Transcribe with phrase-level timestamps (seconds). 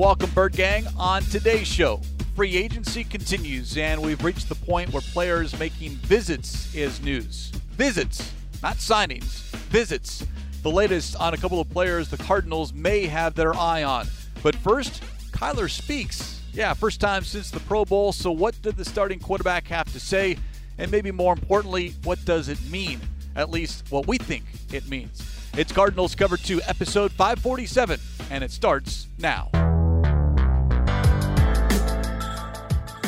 [0.00, 0.86] Welcome, Bird Gang.
[0.96, 2.00] On today's show,
[2.34, 7.50] free agency continues, and we've reached the point where players making visits is news.
[7.72, 8.32] Visits,
[8.62, 10.26] not signings, visits.
[10.62, 14.06] The latest on a couple of players the Cardinals may have their eye on.
[14.42, 16.40] But first, Kyler speaks.
[16.54, 20.00] Yeah, first time since the Pro Bowl, so what did the starting quarterback have to
[20.00, 20.38] say?
[20.78, 23.02] And maybe more importantly, what does it mean?
[23.36, 25.22] At least what we think it means.
[25.58, 29.50] It's Cardinals Cover 2, episode 547, and it starts now.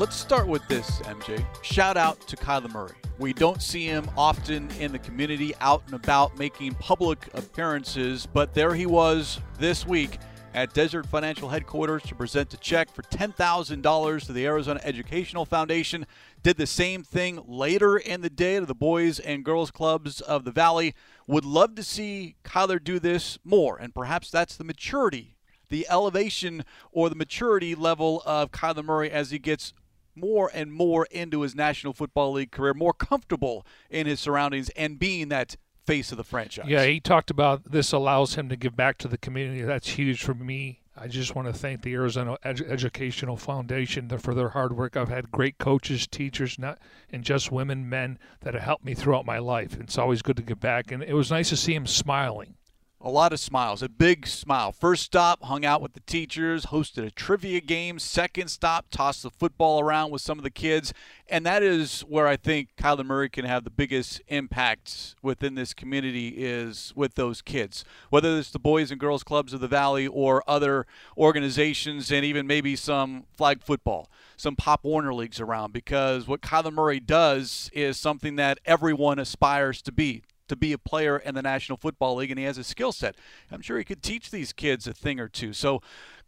[0.00, 1.44] Let's start with this, MJ.
[1.60, 2.94] Shout out to Kyler Murray.
[3.18, 8.54] We don't see him often in the community, out and about, making public appearances, but
[8.54, 10.18] there he was this week
[10.54, 16.06] at Desert Financial headquarters to present a check for $10,000 to the Arizona Educational Foundation.
[16.42, 20.44] Did the same thing later in the day to the boys and girls clubs of
[20.44, 20.94] the Valley.
[21.26, 25.36] Would love to see Kyler do this more, and perhaps that's the maturity,
[25.68, 29.74] the elevation, or the maturity level of Kyler Murray as he gets
[30.14, 34.98] more and more into his National Football League career, more comfortable in his surroundings, and
[34.98, 36.66] being that face of the franchise.
[36.68, 39.62] Yeah, he talked about this allows him to give back to the community.
[39.62, 40.80] That's huge for me.
[40.96, 44.96] I just want to thank the Arizona Ed- Educational Foundation for their hard work.
[44.96, 46.78] I've had great coaches, teachers, not
[47.10, 49.78] and just women, men that have helped me throughout my life.
[49.80, 52.56] It's always good to give back, and it was nice to see him smiling
[53.02, 54.72] a lot of smiles, a big smile.
[54.72, 57.98] First stop, hung out with the teachers, hosted a trivia game.
[57.98, 60.92] Second stop, tossed the football around with some of the kids.
[61.26, 65.72] And that is where I think Kyler Murray can have the biggest impact within this
[65.72, 67.84] community is with those kids.
[68.10, 70.86] Whether it's the Boys and Girls Clubs of the Valley or other
[71.16, 75.72] organizations and even maybe some flag football, some Pop Warner leagues around.
[75.72, 80.78] Because what Kyler Murray does is something that everyone aspires to be to be a
[80.78, 83.16] player in the National Football League, and he has a skill set.
[83.50, 85.52] I'm sure he could teach these kids a thing or two.
[85.52, 85.80] So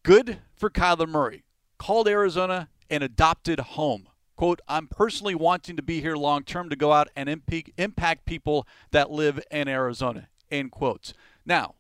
[0.03, 1.45] good for Kyler Murray.
[1.79, 4.07] Called Arizona an adopted home.
[4.37, 7.29] Quote, I'm personally wanting to be here long term to go out and
[7.77, 10.29] impact people that live in Arizona.
[10.51, 11.15] End quotes.
[11.45, 11.75] Now,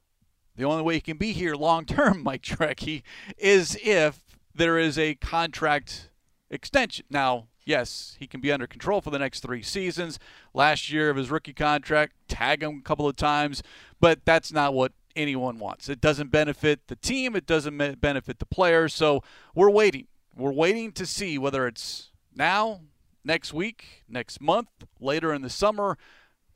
[0.56, 3.02] the only way he can be here long term, Mike Jurecki,
[3.36, 4.22] is if
[4.54, 6.10] there is a contract
[6.50, 7.06] extension.
[7.10, 10.18] Now, yes, he can be under control for the next three seasons.
[10.54, 13.62] Last year of his rookie contract, tag him a couple of times,
[14.00, 15.88] but that's not what anyone wants.
[15.88, 18.94] It doesn't benefit the team, it doesn't benefit the players.
[18.94, 19.22] So
[19.54, 20.06] we're waiting.
[20.34, 22.80] We're waiting to see whether it's now,
[23.24, 24.68] next week, next month,
[24.98, 25.98] later in the summer,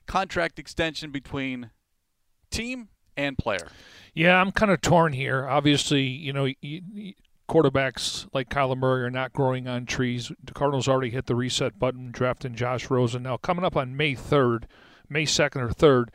[0.07, 1.71] contract extension between
[2.51, 3.69] team and player.
[4.15, 5.47] Yeah, I'm kind of torn here.
[5.47, 6.47] Obviously, you know,
[7.49, 10.33] quarterbacks like Kyler Murray are not growing on trees.
[10.43, 13.23] The Cardinals already hit the reset button, drafting Josh Rosen.
[13.23, 14.65] Now, coming up on May 3rd,
[15.09, 16.09] May 2nd or 3rd,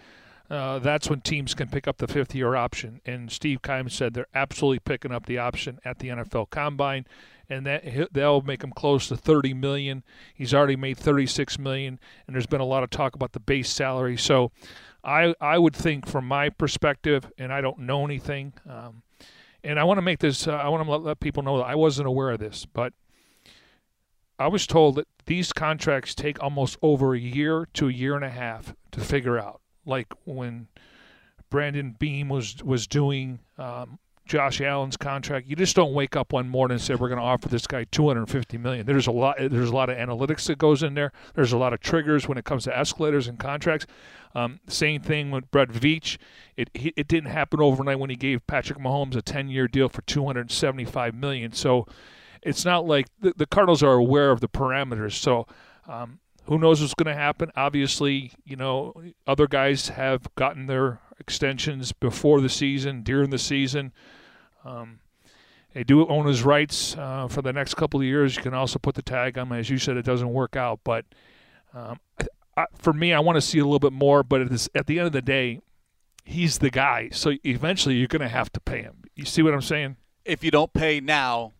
[0.49, 2.99] uh, that's when teams can pick up the fifth year option.
[3.05, 7.05] And Steve Keim said they're absolutely picking up the option at the NFL Combine,
[7.49, 10.03] and that that'll make him close to 30 million.
[10.33, 13.69] He's already made 36 million, and there's been a lot of talk about the base
[13.69, 14.17] salary.
[14.17, 14.51] So,
[15.03, 18.53] I I would think from my perspective, and I don't know anything.
[18.69, 19.03] Um,
[19.63, 21.65] and I want to make this, uh, I want to let, let people know that
[21.65, 22.93] I wasn't aware of this, but
[24.39, 28.25] I was told that these contracts take almost over a year to a year and
[28.25, 29.61] a half to figure out.
[29.85, 30.67] Like when
[31.49, 35.47] Brandon Beane was was doing um, Josh Allen's contract.
[35.47, 37.85] You just don't wake up one morning and say we're going to offer this guy
[37.91, 38.85] 250 million.
[38.85, 39.35] There's a lot.
[39.37, 41.11] There's a lot of analytics that goes in there.
[41.35, 43.87] There's a lot of triggers when it comes to escalators and contracts.
[44.33, 46.17] Um, same thing with Brett Veach.
[46.55, 51.15] It it didn't happen overnight when he gave Patrick Mahomes a 10-year deal for 275
[51.15, 51.51] million.
[51.53, 51.87] So
[52.41, 55.13] it's not like the, the Cardinals are aware of the parameters.
[55.13, 55.47] So.
[55.87, 57.51] Um, who knows what's going to happen?
[57.55, 58.93] Obviously, you know,
[59.27, 63.93] other guys have gotten their extensions before the season, during the season.
[64.65, 64.99] Um,
[65.73, 68.35] they do own his rights uh, for the next couple of years.
[68.35, 69.53] You can also put the tag on him.
[69.53, 70.81] As you said, it doesn't work out.
[70.83, 71.05] But
[71.73, 71.99] um,
[72.57, 74.23] I, for me, I want to see a little bit more.
[74.23, 75.59] But at, at the end of the day,
[76.23, 77.09] he's the guy.
[77.11, 79.03] So eventually you're going to have to pay him.
[79.15, 79.97] You see what I'm saying?
[80.25, 81.53] If you don't pay now,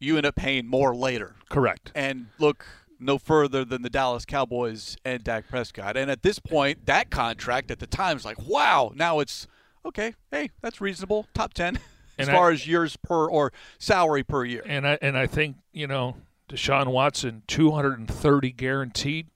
[0.00, 1.36] you end up paying more later.
[1.48, 1.92] Correct.
[1.94, 2.66] And look
[3.00, 5.96] no further than the Dallas Cowboys and Dak Prescott.
[5.96, 8.92] And at this point, that contract at the time is like, wow.
[8.94, 9.46] Now it's
[9.84, 10.14] okay.
[10.30, 11.26] Hey, that's reasonable.
[11.34, 11.78] Top ten.
[12.18, 14.62] as far I, as years per or salary per year.
[14.66, 16.16] And I and I think you know
[16.48, 19.28] Deshaun Watson, 230 guaranteed.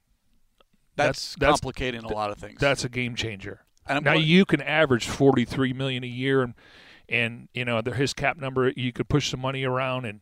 [0.97, 2.61] That's, that's- complicating a lot of things.
[2.61, 3.61] That's a game changer.
[3.87, 6.55] and now you can average 43 million a year, and
[7.09, 8.71] and you know his cap number.
[8.77, 10.21] You could push some money around and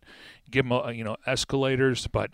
[0.50, 2.30] give him a, you know escalators, but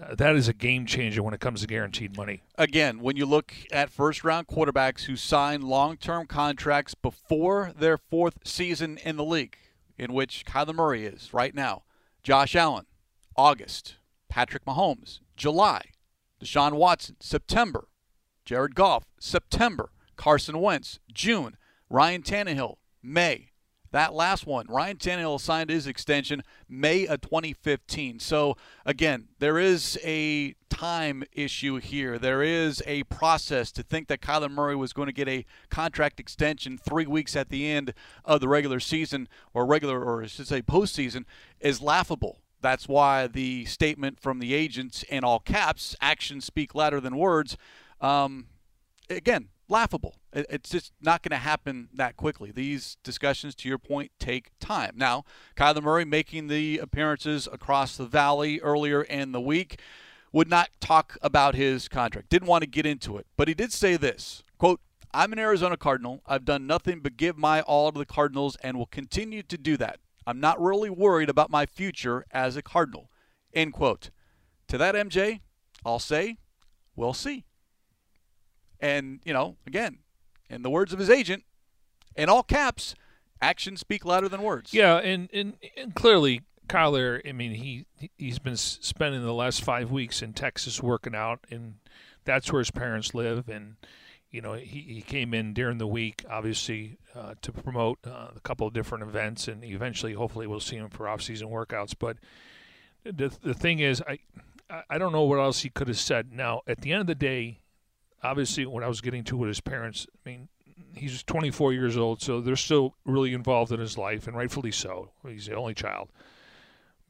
[0.00, 2.42] uh, that is a game changer when it comes to guaranteed money.
[2.56, 7.96] again, when you look at first round quarterbacks who sign long term contracts before their
[7.98, 9.56] fourth season in the league,
[9.98, 11.82] in which Kyler Murray is right now,
[12.22, 12.86] Josh Allen,
[13.36, 13.96] August,
[14.28, 15.82] Patrick Mahomes, July,
[16.42, 17.86] Deshaun Watson, September,
[18.44, 21.56] Jared Goff, September, Carson Wentz, June,
[21.88, 23.50] Ryan Tannehill, May.
[23.92, 28.18] That last one, Ryan Tannehill signed his extension May of 2015.
[28.20, 28.56] So,
[28.86, 32.18] again, there is a time issue here.
[32.18, 36.18] There is a process to think that Kyler Murray was going to get a contract
[36.18, 37.92] extension three weeks at the end
[38.24, 41.24] of the regular season, or regular, or I should say postseason,
[41.60, 42.41] is laughable.
[42.62, 47.56] That's why the statement from the agents in all caps, actions speak louder than words,
[48.00, 48.46] um,
[49.10, 50.16] again, laughable.
[50.32, 52.50] It's just not going to happen that quickly.
[52.50, 54.94] These discussions, to your point, take time.
[54.96, 55.24] Now,
[55.56, 59.80] Kyler Murray making the appearances across the valley earlier in the week
[60.32, 62.30] would not talk about his contract.
[62.30, 64.80] Didn't want to get into it, but he did say this quote,
[65.12, 66.22] I'm an Arizona Cardinal.
[66.26, 69.76] I've done nothing but give my all to the Cardinals and will continue to do
[69.76, 70.00] that.
[70.26, 73.10] I'm not really worried about my future as a Cardinal.
[73.54, 74.10] End quote.
[74.68, 75.40] To that, MJ,
[75.84, 76.38] I'll say,
[76.96, 77.44] we'll see.
[78.80, 79.98] And, you know, again,
[80.48, 81.44] in the words of his agent,
[82.16, 82.94] in all caps,
[83.40, 84.72] actions speak louder than words.
[84.72, 87.20] Yeah, and and, and clearly Kyler.
[87.28, 87.86] I mean, he
[88.16, 91.74] he's been spending the last five weeks in Texas working out, and
[92.24, 93.48] that's where his parents live.
[93.48, 93.76] And
[94.32, 98.40] you know, he, he came in during the week, obviously, uh, to promote uh, a
[98.40, 101.94] couple of different events, and eventually, hopefully, we'll see him for off-season workings.
[101.94, 102.16] But
[103.04, 104.18] the the thing is, I
[104.70, 106.32] I- I don't know what else he could have said.
[106.32, 107.60] Now, at the end of the day,
[108.22, 110.48] obviously, what I was getting to with his parents, I mean,
[110.94, 115.10] he's 24 years old, so they're still really involved in his life, and rightfully so.
[115.28, 116.08] He's the only child.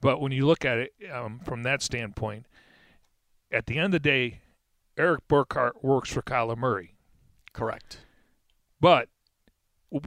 [0.01, 2.47] But when you look at it um, from that standpoint,
[3.53, 4.41] at the end of the day,
[4.97, 6.92] Erik Burkhardt works for Kyler Murray.
[7.53, 7.99] Correct.
[8.81, 9.09] But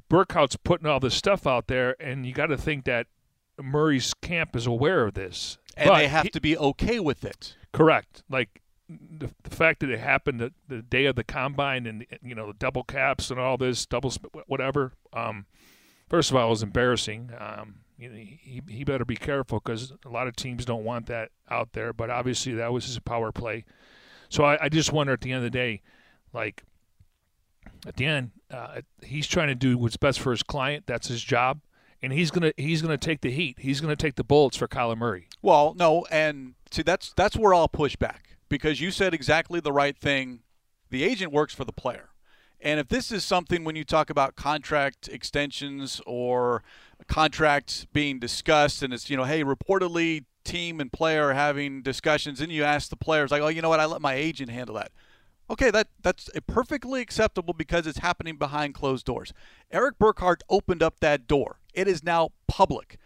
[0.09, 3.07] Burkhardt's putting all this stuff out there, and you got to think that
[3.61, 5.57] Murray's camp is aware of this.
[5.77, 7.55] And But they have he- to be okay with it.
[7.71, 8.23] Correct.
[8.29, 12.35] Like the, the fact that it happened the, the day of the combine and you
[12.35, 14.93] know the double caps and all this double sp- whatever.
[15.11, 15.45] Um,
[16.09, 17.31] first of all, it was embarrassing.
[17.37, 21.07] Um, you know, he he better be careful because a lot of teams don't want
[21.07, 21.91] that out there.
[21.93, 23.65] But obviously, that was his power play.
[24.29, 25.81] So I, I just wonder at the end of the day,
[26.33, 26.63] like
[27.87, 30.85] at the end, uh, he's trying to do what's best for his client.
[30.87, 31.61] That's his job,
[32.01, 33.57] and he's gonna he's gonna take the heat.
[33.59, 35.27] He's gonna take the bullets for Kyler Murray.
[35.41, 39.71] Well, no, and see that's that's where I'll push back because you said exactly the
[39.71, 40.39] right thing.
[40.89, 42.09] The agent works for the player.
[42.61, 46.63] And if this is something when you talk about contract extensions or
[47.07, 52.39] contracts being discussed and it's, you know, hey, reportedly team and player are having discussions
[52.39, 53.79] and you ask the players like, "Oh, you know what?
[53.79, 54.91] I let my agent handle that."
[55.49, 59.31] Okay, that that's perfectly acceptable because it's happening behind closed doors.
[59.71, 61.59] Erik Burkhardt opened up that door.
[61.73, 62.97] It is now public.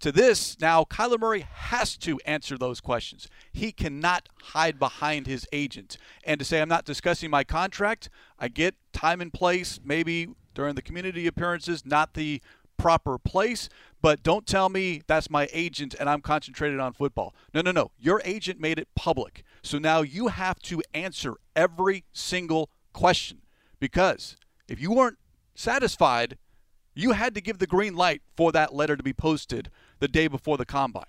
[0.00, 3.28] To this, now Kyler Murray has to answer those questions.
[3.50, 5.96] He cannot hide behind his agent.
[6.22, 10.74] And to say, I'm not discussing my contract, I get time and place, maybe during
[10.74, 12.42] the community appearances, not the
[12.76, 13.70] proper place,
[14.02, 17.34] but don't tell me that's my agent and I'm concentrated on football.
[17.54, 17.90] No, no, no.
[17.98, 19.44] Your agent made it public.
[19.66, 23.42] So now you have to answer every single question
[23.80, 24.36] because
[24.68, 25.18] if you weren't
[25.54, 26.38] satisfied,
[26.94, 30.28] you had to give the green light for that letter to be posted the day
[30.28, 31.04] before the combine.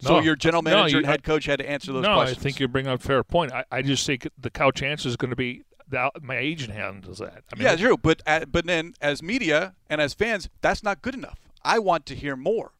[0.00, 0.22] So No.
[0.22, 2.38] your general No, manager you- and head coach had to answer those no, questions.
[2.38, 3.52] I think you bring up a fair point.
[3.52, 7.18] I, I just think the couch answer is going to be that my agent handles
[7.18, 7.44] that.
[7.52, 7.96] I mean, yeah, true.
[7.96, 11.38] But uh, but then as media and as fans, that's not good enough.
[11.62, 12.72] I want to hear more.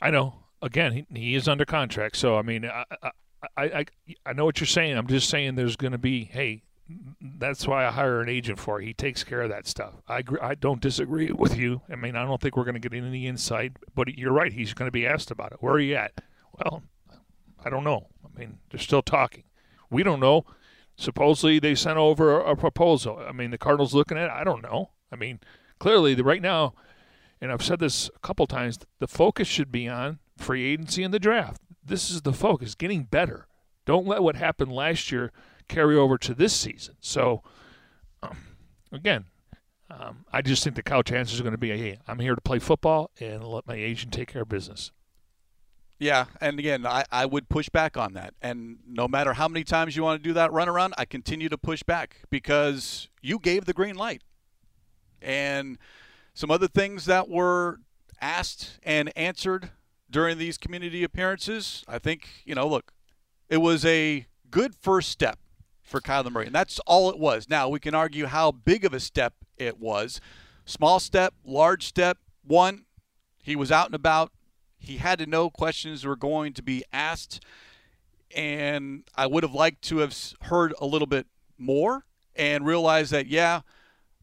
[0.00, 0.40] I know.
[0.60, 3.10] Again, he, he is under contract, so I mean, I, I,
[3.56, 3.84] I, I,
[4.26, 4.96] I know what you're saying.
[4.96, 6.62] I'm just saying there's going to be, hey,
[7.20, 8.80] that's why I hire an agent for.
[8.80, 9.94] He takes care of that stuff.
[10.08, 11.82] I agree, I don't disagree with you.
[11.90, 14.52] I mean, I don't think we're going to get any insight, but you're right.
[14.52, 15.58] He's going to be asked about it.
[15.60, 16.20] Where are you at?
[16.52, 16.82] Well,
[17.64, 18.08] I don't know.
[18.24, 19.44] I mean, they're still talking.
[19.90, 20.44] We don't know.
[20.96, 23.22] Supposedly they sent over a, proposal.
[23.26, 24.30] I mean, the Cardinals looking at it.
[24.30, 24.90] I don't know.
[25.10, 25.40] I mean,
[25.78, 26.74] clearly the, right now,
[27.40, 31.12] and I've said this a couple times, the focus should be on free agency and
[31.12, 31.60] the draft.
[31.84, 33.46] This is the focus, getting better.
[33.86, 35.32] Don't let what happened last year
[35.68, 36.96] carry over to this season.
[37.00, 37.42] So,
[38.22, 38.36] um,
[38.92, 39.24] again,
[39.90, 42.40] um, I just think the couch answer is going to be, hey, I'm here to
[42.40, 44.92] play football and let my agent take care of business.
[45.98, 48.34] Yeah, and again, I, I would push back on that.
[48.42, 51.58] And no matter how many times you want to do that runaround, I continue to
[51.58, 54.22] push back because you gave the green light.
[55.20, 55.78] And
[56.34, 57.78] some other things that were
[58.20, 59.70] asked and answered
[60.12, 62.92] during these community appearances, I think, you know, look,
[63.48, 65.38] it was a good first step
[65.82, 67.48] for Kyler Murray, and that's all it was.
[67.48, 70.20] Now, we can argue how big of a step it was.
[70.64, 72.18] Small step, large step.
[72.44, 72.84] One,
[73.42, 74.30] he was out and about.
[74.78, 77.42] He had to know questions were going to be asked,
[78.34, 81.26] and I would have liked to have heard a little bit
[81.58, 82.04] more
[82.36, 83.60] and realized that, yeah,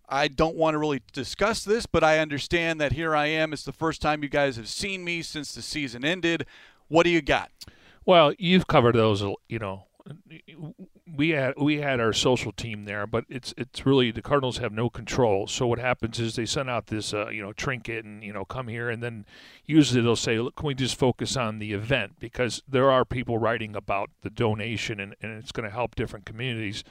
[0.10, 3.54] I don't want to really discuss this, but I understand that here I am.
[3.54, 6.46] It's the first time you guys have seen me since the season ended.
[6.88, 7.52] What do you got?
[8.06, 9.86] Well, you've covered those, you know.
[11.06, 14.72] We had we had our social team there, but it's it's really the Cardinals have
[14.72, 15.46] no control.
[15.46, 18.44] So what happens is they send out this uh, you know trinket and you know
[18.46, 19.26] come here, and then
[19.68, 23.38] usually they'll say, Look, can we just focus on the event because there are people
[23.38, 26.84] writing about the donation and, and it's going to help different communities.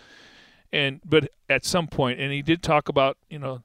[0.72, 3.62] And but at some point, and he did talk about you know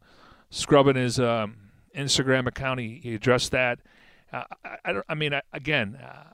[0.50, 1.58] scrubbing his um,
[1.96, 2.80] Instagram account.
[2.80, 3.80] He, he addressed that.
[4.32, 5.06] Uh, I, I, don't.
[5.10, 6.32] I mean, I, again, uh,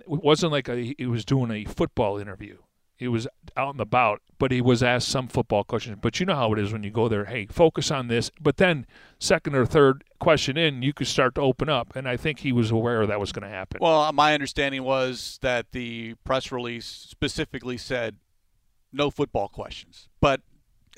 [0.00, 2.58] it wasn't like a, he was doing a football interview.
[2.96, 5.98] He was out and about, but he was asked some football questions.
[6.00, 7.26] But you know how it is when you go there.
[7.26, 8.30] Hey, focus on this.
[8.40, 8.86] But then,
[9.18, 11.94] second or third question in, you could start to open up.
[11.94, 13.80] And I think he was aware that was going to happen.
[13.82, 18.16] Well, my understanding was that the press release specifically said
[18.96, 20.08] no football questions.
[20.20, 20.40] But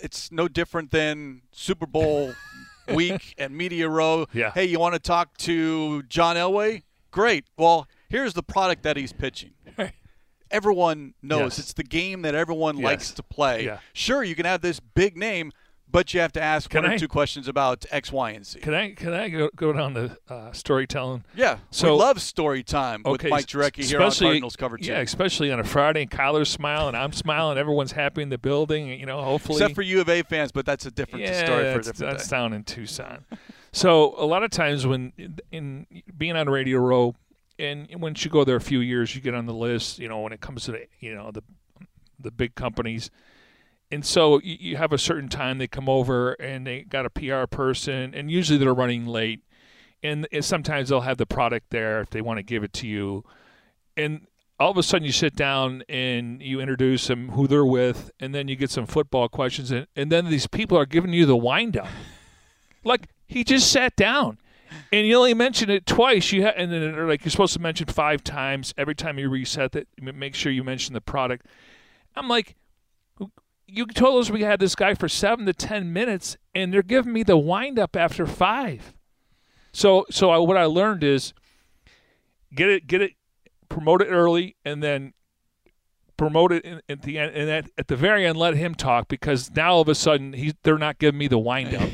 [0.01, 2.33] it's no different than Super Bowl
[2.95, 4.27] week and media row.
[4.33, 4.53] Yeah.
[4.53, 6.83] Hey, you want to talk to John Elway?
[7.11, 7.45] Great.
[7.57, 9.51] Well, here's the product that he's pitching.
[10.51, 11.59] Everyone knows Yes.
[11.59, 12.85] it's the game that everyone Yes.
[12.85, 13.67] likes to play.
[13.67, 13.81] Yeah.
[13.93, 15.53] Sure, you can have this big name,
[15.91, 18.61] but you have to ask Can one or two questions about X, Y, and Z.
[18.61, 21.25] Can I can I go, go down to uh, storytelling?
[21.35, 21.59] yeah.
[21.71, 24.87] So- we love story time with Mike Jurecki here on especially- Cardinals Cover 2.
[24.87, 28.89] Yeah, especially on a Friday, and Kyler's smiling, I'm smiling, everyone's happy in the building.
[28.89, 31.63] You know, hopefully, Except for U of A fans, but that's a different yeah, story
[31.73, 32.37] for a different that's day.
[32.37, 33.25] down in Tucson.
[33.73, 35.13] so a lot of times when
[35.53, 37.15] in being on Radio Row,
[37.59, 39.99] and once you go there a few years, you get on the list.
[39.99, 41.43] You know, when it comes to the, you know the
[42.21, 43.11] the big companies.
[43.91, 47.11] And so you, you have a certain time they come over and they got a
[47.11, 49.41] PR person, and usually they're running late.
[50.03, 52.87] And, and sometimes they'll have the product there if they want to give it to
[52.87, 53.25] you.
[53.97, 54.27] And
[54.61, 58.35] all of a sudden you sit down and you introduce them, who they're with, and
[58.35, 59.71] then you get some football questions.
[59.71, 61.89] And, and then these people are giving you the wind up.
[62.85, 64.39] like he just sat down.
[64.93, 66.31] And you only mention it twice.
[66.33, 69.31] You ha- and then they're like you're supposed to mention five times every time you
[69.31, 69.89] reset it.
[70.01, 71.47] Make sure you mention the product.
[72.15, 72.57] I'm like,
[73.69, 77.13] you told us we had this guy for seven to ten minutes, and they're giving
[77.13, 78.95] me the wind up after five.
[79.73, 81.35] So, so I, what I learned is
[82.55, 83.13] get it, get it,
[83.69, 85.13] promote it early, and then
[86.17, 89.09] promote it in, at the end, and at, at the very end, let him talk
[89.09, 91.89] because now all of a sudden he's they're not giving me the wind up.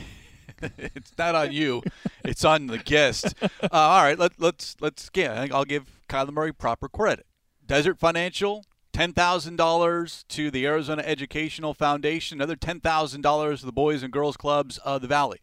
[0.78, 1.82] it's not on you.
[2.24, 3.34] It's on the guest.
[3.42, 5.32] Uh, all right, let, let's let's yeah.
[5.32, 7.26] I think I'll give Kyler Murray proper credit.
[7.66, 8.64] Desert Financial,
[8.94, 14.02] ten thousand dollars to the Arizona Educational Foundation, another ten thousand dollars to the Boys
[14.02, 15.38] and Girls Clubs of the Valley.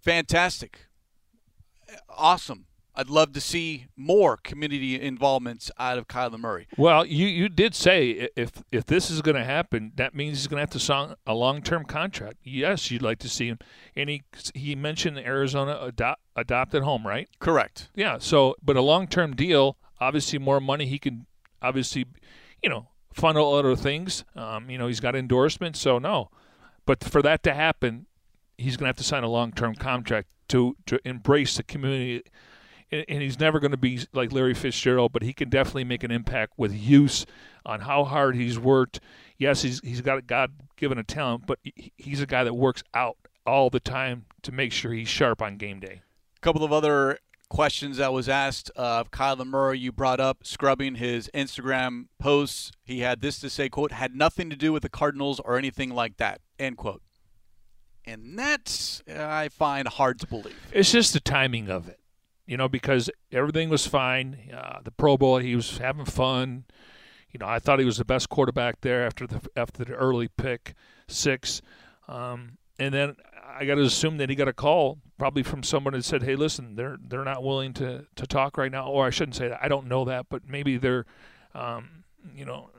[0.00, 0.86] Fantastic,
[2.08, 2.66] awesome.
[2.98, 6.66] I'd love to see more community involvements out of Kyler Murray.
[6.78, 10.46] Well, you, you did say if if this is going to happen, that means he's
[10.46, 12.36] going to have to sign a long term contract.
[12.42, 13.58] Yes, you'd like to see him,
[13.94, 14.22] and he
[14.54, 17.28] he mentioned Arizona adopt, adopted home, right?
[17.38, 17.90] Correct.
[17.94, 18.18] Yeah.
[18.18, 20.86] So, but a long term deal, obviously more money.
[20.86, 21.26] He can
[21.60, 22.06] obviously,
[22.66, 24.24] you know, funnel other things.
[24.34, 26.30] Um, you know, he's got endorsements, so no.
[26.84, 28.06] But for that to happen,
[28.58, 32.24] he's going to have to sign a long term contract to to embrace the community.
[32.90, 36.10] And, he's never going to be like Larry Fitzgerald, but he can definitely make an
[36.10, 37.24] impact with use
[37.64, 38.98] on how hard he's worked.
[39.38, 41.60] Yes, he's he's got a God given a talent, but
[41.96, 45.56] he's a guy that works out all the time to make sure he's sharp on
[45.56, 46.02] game day.
[46.36, 49.78] A couple of other questions that was asked of Kyler Murray.
[49.78, 52.72] You brought up scrubbing his Instagram posts.
[52.84, 55.90] He had this to say, quote, had nothing to do with the Cardinals or anything
[55.90, 57.02] like that, end quote.
[58.04, 60.56] And that's, I find, hard to believe.
[60.72, 61.98] It's just the timing of it,
[62.46, 64.50] you know, because everything was fine.
[64.56, 66.64] Uh, the Pro Bowl, he was having fun.
[67.32, 70.28] You know, I thought he was the best quarterback there after the after the early
[70.28, 70.74] pick
[71.08, 71.60] six,
[72.08, 73.16] um, and then
[73.48, 76.36] I got to assume that he got a call probably from someone that said, "Hey,
[76.36, 79.60] listen, they're they're not willing to to talk right now," or I shouldn't say that.
[79.62, 81.06] I don't know that, but maybe they're,
[81.54, 82.70] um, you know.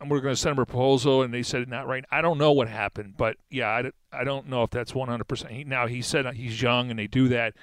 [0.00, 2.04] And we're going to send him a proposal, and they said not right.
[2.08, 5.50] I don't know what happened, but yeah, I, I don't know if that's 100%.
[5.50, 7.54] He, now, he said he's young, and they do that.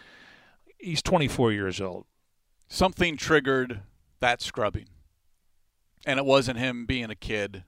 [0.77, 2.03] He's 24 years old.
[2.67, 3.79] something triggered
[4.19, 4.87] that scrubbing,
[6.05, 7.63] and it wasn't him being a kid.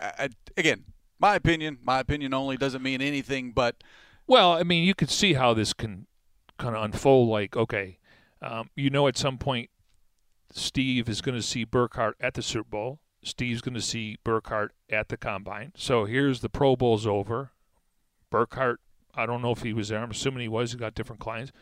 [0.00, 0.84] I, I, again,
[1.18, 3.76] my opinion, my opinion only doesn't mean anything, but
[4.26, 6.06] Well, I mean, you could see how this can
[6.58, 7.28] kind of unfold.
[7.28, 7.98] Like, okay,
[8.42, 9.70] um, you know, at some point,
[10.52, 13.00] Steve is going to see Burkhardt at the Super Bowl.
[13.22, 15.72] Steve's going to see Burkhardt at the combine.
[15.76, 17.52] So here's the Pro Bowl's over.
[18.30, 18.80] Burkhardt,
[19.14, 20.00] I don't know if he was there.
[20.00, 20.72] I'm assuming he was.
[20.72, 21.52] He got different clients.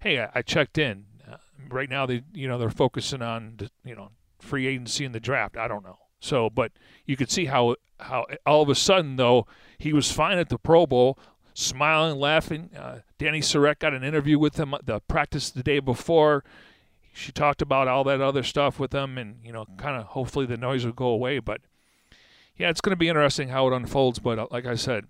[0.00, 1.06] Hey, I, I checked in.
[1.28, 5.20] Uh, right now, they you know they're focusing on you know free agency and the
[5.20, 5.56] draft.
[5.56, 5.98] I don't know.
[6.20, 6.72] So, but
[7.04, 9.46] you could see how how all of a sudden though
[9.78, 11.18] he was fine at the Pro Bowl,
[11.54, 12.70] smiling, laughing.
[12.76, 16.44] Uh, Danny Surratt got an interview with him the practice the day before.
[17.12, 20.46] She talked about all that other stuff with him, and you know, kind of hopefully
[20.46, 21.38] the noise will go away.
[21.38, 21.62] But
[22.56, 24.18] yeah, it's going to be interesting how it unfolds.
[24.18, 25.06] But uh, like I said,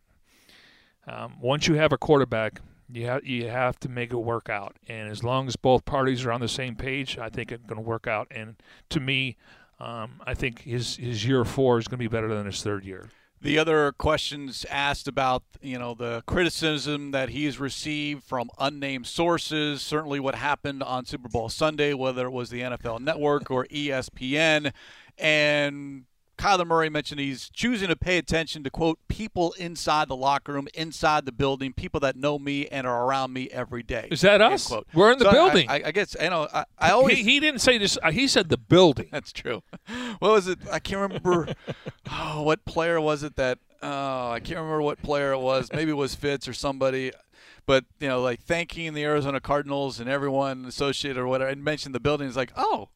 [1.06, 2.60] um, once you have a quarterback,
[2.92, 4.76] you you have to make it work out.
[4.88, 7.82] And as long as both parties are on the same page, I think it's going
[7.82, 8.28] to work out.
[8.30, 8.56] And
[8.90, 9.36] to me,
[9.78, 12.84] um, I think his his year four is going to be better than his third
[12.84, 13.10] year.
[13.40, 19.82] The other questions asked about, you know, the criticism that he's received from unnamed sources,
[19.82, 24.72] certainly what happened on Super Bowl Sunday, whether it was the NFL Network or ESPN,
[25.18, 26.04] and
[26.38, 30.68] Kyler Murray mentioned he's choosing to pay attention to quote people inside the locker room,
[30.74, 34.08] inside the building, people that know me and are around me every day.
[34.10, 34.66] Is that us?
[34.68, 34.86] quote.
[34.92, 35.68] We're in the So building.
[35.70, 36.48] I, I guess you know.
[36.52, 37.96] I, I always he, he didn't say this.
[38.02, 39.08] uh, He said the building.
[39.10, 39.62] that's true.
[40.18, 40.58] What was it?
[40.70, 41.48] I can't remember.
[42.10, 43.58] oh, what player was it that?
[43.82, 45.70] Oh, I can't remember what player it was.
[45.72, 47.12] Maybe it was Fitz or somebody.
[47.66, 51.94] But you know, like thanking the Arizona Cardinals and everyone associated or whatever, and mentioned
[51.94, 52.28] the building.
[52.28, 52.88] It's like, oh,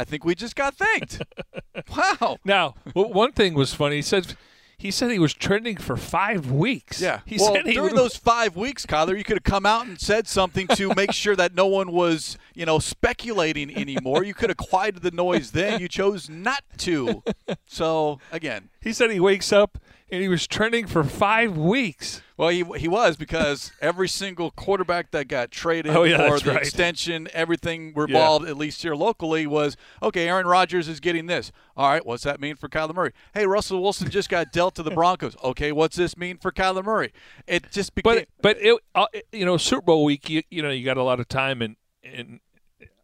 [0.00, 1.22] I think we just got thanked.
[1.96, 2.38] wow.
[2.44, 3.96] Now, one thing was funny.
[3.96, 4.34] He said
[4.78, 7.02] he said he was trending for five weeks.
[7.02, 7.20] Yeah.
[7.26, 9.84] He well, said he during would- those five weeks, Kyler, you could have come out
[9.86, 14.24] and said something to make sure that no one was, you know, speculating anymore.
[14.24, 15.82] You could have quieted the noise then.
[15.82, 17.22] You chose not to.
[17.66, 19.76] So again, He said he wakes up
[20.10, 22.22] and he was trending for five weeks.
[22.36, 26.52] Well, he he was because every single quarterback that got traded Oh, yeah, or the
[26.52, 26.62] right.
[26.62, 30.28] extension, everything revolved at least here locally was okay.
[30.28, 31.52] Aaron Rodgers is getting this.
[31.76, 33.12] All right, what's that mean for Kyler Murray?
[33.34, 35.36] Hey, Russell Wilson just got dealt to the Broncos.
[35.44, 37.12] Okay, what's this mean for Kyler Murray?
[37.46, 38.14] It just became.
[38.14, 41.02] But but it, uh, you know Super Bowl week, you, you know you got a
[41.02, 42.40] lot of time and and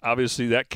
[0.02, 0.66] obviously that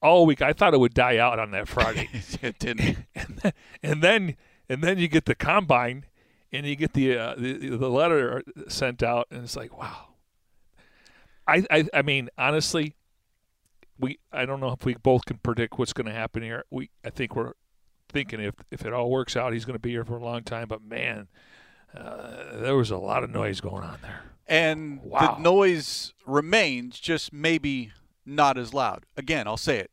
[0.00, 2.08] all week I thought it would die out on that Friday,
[2.42, 2.98] it didn't.
[3.14, 4.36] and then, and then
[4.68, 6.04] and then you get the combine
[6.52, 10.08] and you get the uh, the, the letter sent out and it's like wow.
[11.46, 12.94] I, I I mean honestly,
[13.98, 16.64] we I don't know if we both can predict what's going to happen here.
[16.70, 17.52] We I think we're
[18.08, 20.42] thinking if if it all works out, he's going to be here for a long
[20.42, 20.68] time.
[20.68, 21.28] But man,
[21.96, 24.22] uh, there was a lot of noise going on there.
[24.48, 25.34] And Wow.
[25.36, 27.92] the noise remains, just maybe
[28.24, 29.04] not as loud.
[29.16, 29.90] Again, I'll say it.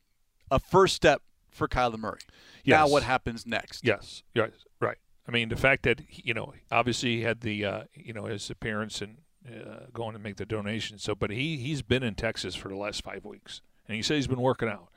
[0.52, 2.20] A first step for Kyler Murray.
[2.66, 3.84] Now, what happens next?
[3.86, 4.98] Yes, yes, right.
[5.28, 8.50] I mean, the fact that you know, obviously he had the uh, you know his
[8.50, 10.98] appearance and uh, going to make the donation.
[11.00, 14.16] So, but he he's been in Texas for the last five weeks, and he said
[14.16, 14.90] he's been working out.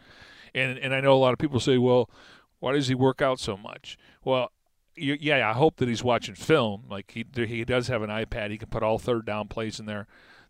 [0.55, 2.09] And and I know a lot of people say, well,
[2.61, 3.99] why does he work out so much?
[4.25, 4.51] Well.
[4.97, 6.85] you- Yeah, I hope that he's watching film.
[6.89, 8.51] Like he he does have an iPad.
[8.51, 10.07] He can put all third down plays in there.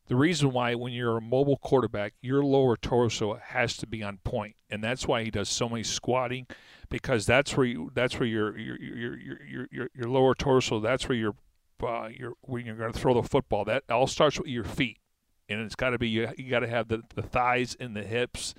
[0.06, 4.18] The reason why, when you're a mobile quarterback, your lower torso has to be on
[4.18, 6.46] point, and that's why he does so many squatting,
[6.88, 10.78] because that's where you, that's where your your your your your, your, lower torso.
[10.78, 11.34] That's where your
[11.82, 13.64] uh, your when you're going to throw the football.
[13.64, 14.98] That all starts with your feet,
[15.48, 18.04] and it's got to be you, you got to have the, the thighs and the
[18.04, 18.54] hips,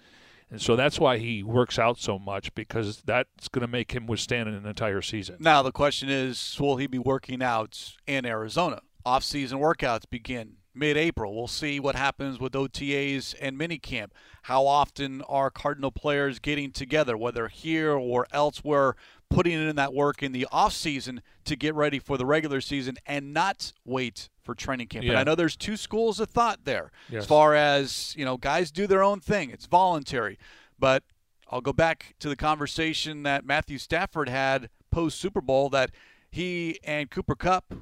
[0.49, 4.05] and so that's why he works out so much because that's going to make him
[4.05, 5.37] withstand an entire season.
[5.39, 8.81] Now the question is, will he be working out in Arizona?
[9.05, 11.35] Off-season workouts begin mid-April.
[11.35, 14.09] We'll see what happens with OTAs and minicamp.
[14.43, 18.95] How often are Cardinal players getting together, whether here or elsewhere,
[19.29, 23.33] putting in that work in the off-season to get ready for the regular season and
[23.33, 25.03] not wait for training camp?
[25.05, 27.23] And I know there's two schools of thought there, Yes.
[27.23, 29.49] as far as you know, guys do their own thing.
[29.49, 30.37] It's voluntary,
[30.79, 31.03] but
[31.49, 35.91] I'll go back to the conversation that Matthew Stafford had post Super Bowl that
[36.29, 37.73] he and Cooper Kupp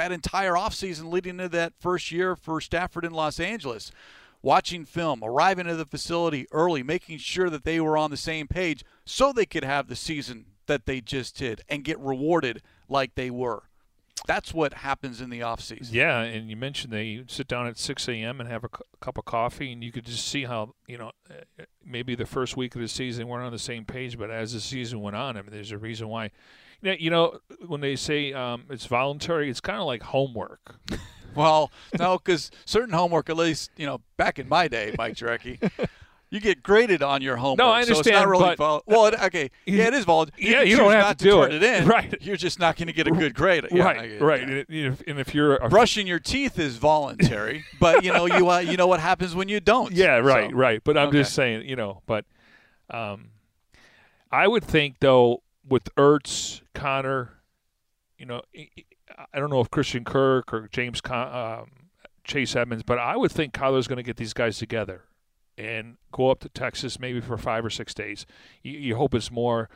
[0.00, 3.92] that entire offseason leading into that first year for Stafford in Los Angeles,
[4.40, 8.48] watching film, arriving at the facility early, making sure that they were on the same
[8.48, 13.14] page so they could have the season that they just did and get rewarded like
[13.14, 13.64] they were.
[14.26, 15.92] That's what happens in the offseason.
[15.92, 18.40] Yeah, and you mentioned they sit down at 6 a.m.
[18.40, 21.10] and have a cu- cup of coffee, and you could just see how you know
[21.84, 24.60] maybe the first week of the season weren't on the same page, but as the
[24.60, 26.30] season went on, I mean, there's a reason why.
[26.82, 30.76] You know, you know when they say um, it's voluntary, it's kind of like homework.
[31.32, 35.70] Well, no, because certain homework, at least you know, back in my day, Mike Jurecki,
[36.32, 37.58] You get graded on your homework.
[37.58, 39.50] No, I So it's not understand, really but- well, it, okay.
[39.66, 40.48] Yeah, it is voluntary.
[40.52, 41.62] Yeah, you don't have not to do turn it.
[41.62, 41.88] it in.
[41.88, 42.14] Right.
[42.20, 43.66] You're just not going to get a good grade.
[43.72, 44.42] Yeah, right, right.
[44.42, 48.86] And, if, you're Brushing your teeth is voluntary, but you know you uh, you know
[48.86, 49.92] what happens when you don't.
[49.92, 50.80] Yeah, right, So, right.
[50.84, 51.18] But I'm okay.
[51.18, 52.24] just saying, you know, but
[52.90, 53.30] um,
[54.30, 57.42] I would think though with Ertz, Conner,
[58.18, 58.42] you know,
[59.32, 61.70] I- don't know if Christian Kirk or James Con- um,
[62.24, 65.04] Chase Edmonds, but I would think Kyler's going to get these guys together
[65.58, 68.24] and go up to Texas maybe for five or six days.
[68.62, 69.68] You, you hope it's more.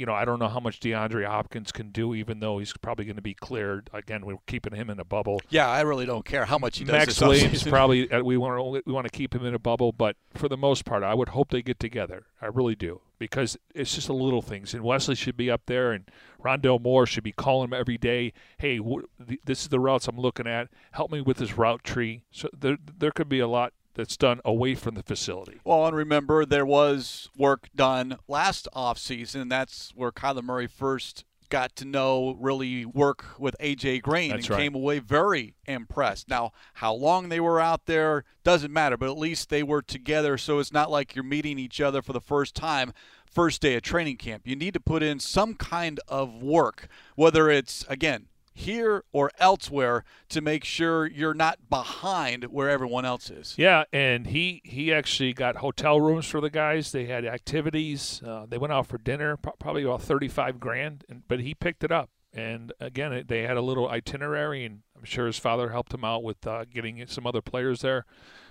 [0.00, 3.04] You know, I don't know how much DeAndre Hopkins can do, even though he's probably
[3.04, 3.90] going to be cleared.
[3.92, 5.42] Again, we're keeping him in a bubble.
[5.50, 6.92] Yeah, I really don't care how much he does.
[6.94, 9.92] Maxx Williams probably uh, we want to we want to keep him in a bubble,
[9.92, 12.24] but for the most part, I would hope they get together.
[12.40, 14.72] I really do because it's just the little things.
[14.72, 16.08] And Wesley should be up there, and
[16.42, 18.32] Rondale Moore should be calling him every day.
[18.56, 20.68] Hey, wh- th- this is the routes I'm looking at.
[20.92, 22.22] Help me with this route tree.
[22.30, 25.60] So there there could be a lot that's done away from the facility.
[25.64, 29.48] Well, and remember, there was work done last offseason.
[29.48, 33.98] That's where Kyler Murray first got to know, really work with A.J.
[33.98, 34.62] Green That's and right.
[34.62, 36.28] came away very impressed.
[36.28, 40.38] Now, how long they were out there doesn't matter, but at least they were together,
[40.38, 42.92] so it's not like you're meeting each other for the first time.
[43.26, 44.44] First day of training camp.
[44.44, 50.04] You need to put in some kind of work, whether it's, again, here or elsewhere,
[50.28, 53.54] to make sure you're not behind where everyone else is.
[53.56, 56.92] Yeah, and he he actually got hotel rooms for the guys.
[56.92, 58.22] They had activities.
[58.24, 61.04] Uh, they went out for dinner, probably about thirty five grand.
[61.08, 62.10] And, but he picked it up.
[62.32, 66.22] And again, they had a little itinerary, and I'm sure his father helped him out
[66.22, 68.06] with uh, getting some other players there.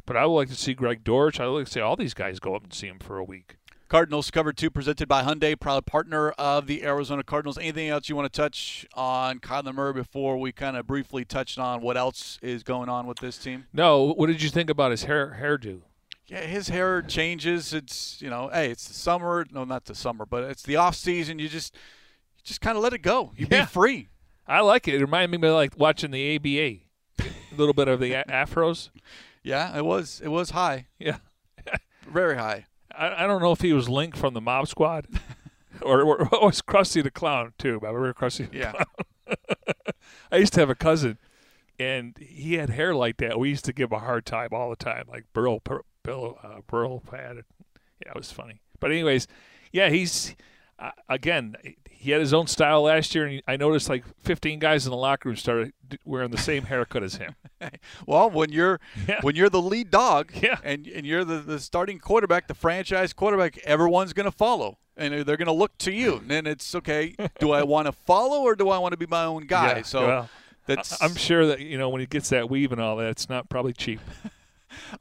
[0.06, 1.40] But I would like to see Greg Dortch.
[1.40, 3.24] I would like to see all these guys go up and see him for a
[3.24, 3.56] week.
[3.90, 7.58] Cardinals cover two presented by Hyundai, proud partner of the Arizona Cardinals.
[7.58, 11.58] Anything else you want to touch on Kyler Murray before we kind of briefly touched
[11.58, 13.66] on what else is going on with this team?
[13.74, 15.82] No, what did you think about his hair hairdo?
[16.28, 17.74] Yeah, his hair changes.
[17.74, 19.44] It's you know, hey, it's the summer.
[19.52, 21.40] No, not the summer, but it's the off season.
[21.40, 23.32] You just, you just kind of let it go.
[23.36, 23.62] You Yeah.
[23.62, 24.10] be free.
[24.48, 24.94] I like it.
[24.94, 26.82] It reminded me of like watching the ABA,
[27.52, 28.92] a little bit of the afros.
[29.42, 30.22] Yeah, it was.
[30.24, 31.18] It was high, Yeah.
[32.08, 32.66] very high.
[32.96, 35.08] I, I don't know if he was linked from the Mob Squad,
[35.82, 37.80] or, or, or was Krusty the Clown too.
[37.82, 38.50] But we were Krusty.
[38.52, 38.72] the Yeah.
[38.72, 39.36] Clown.
[40.32, 41.18] I used to have a cousin,
[41.80, 43.40] and he had hair like that.
[43.40, 46.38] We used to give him a hard time all the time, like Burl, Bur- Bill,
[46.44, 47.46] uh, Burl it.
[48.06, 48.62] Yeah, it was funny.
[48.80, 49.28] But anyways,
[49.72, 50.36] yeah, he's
[50.80, 51.56] uh, again.
[52.02, 54.96] He had his own style last year, and I noticed like 15 guys in the
[54.98, 55.74] locker room started
[56.06, 57.36] wearing the same haircut as him.
[58.08, 59.20] Well, when you're Yeah.
[59.22, 60.60] when you're the lead dog Yeah.
[60.64, 64.78] and and you're the, the starting quarterback, the franchise quarterback, everyone's going to follow.
[64.96, 66.16] And they're going to look to you.
[66.22, 69.06] And then it's okay, do I want to follow or do I want to be
[69.08, 69.78] my own guy?
[69.78, 70.30] Yeah, so well,
[70.68, 73.28] that's I'm sure that you know when he gets that weave and all that, it's
[73.28, 74.00] not probably cheap.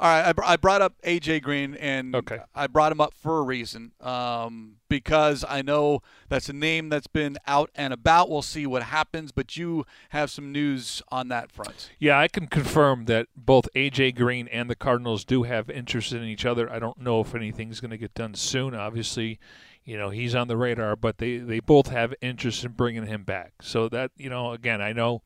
[0.01, 2.39] All right, I, br- I brought up AJ Green, and Okay.
[2.55, 7.07] I brought him up for a reason, um, because I know that's a name that's
[7.07, 8.31] been out and about.
[8.31, 11.91] We'll see what happens, but you have some news on that front.
[11.99, 16.23] Yeah, I can confirm that both AJ Green and the Cardinals do have interest in
[16.25, 16.71] each other.
[16.71, 18.75] I don't know if anything's going to get done soon.
[18.75, 19.39] Obviously,
[19.85, 23.25] you know he's on the radar, but they they both have interest in bringing him
[23.25, 23.53] back.
[23.63, 25.23] So that you know, again, I know.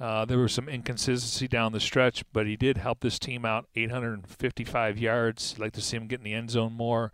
[0.00, 3.66] Uh, there was some inconsistency down the stretch, but he did help this team out.
[3.74, 5.54] 855 yards.
[5.54, 7.12] I'd like to see him get in the end zone more.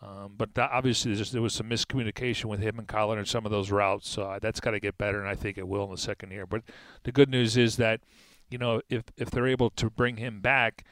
[0.00, 3.52] Um, but that, obviously, there was some miscommunication with him and Colin in some of
[3.52, 4.08] those routes.
[4.08, 6.46] So that's got to get better, and I think it will in the second year.
[6.46, 6.62] But
[7.04, 8.00] the good news is that,
[8.50, 10.84] you know, if if they're able to bring him back,